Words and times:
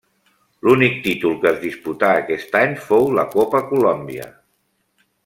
L'únic 0.67 0.95
títol 1.07 1.35
que 1.43 1.51
es 1.51 1.59
disputà 1.65 2.09
aquest 2.23 2.57
any 2.63 2.73
fou 2.89 3.13
la 3.19 3.27
Copa 3.37 3.63
Colòmbia. 3.73 4.27